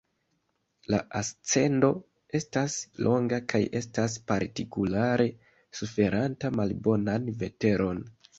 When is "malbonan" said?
6.63-7.31